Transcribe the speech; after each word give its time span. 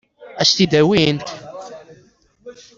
Ad 0.41 0.45
s-t-id-awint? 0.49 1.27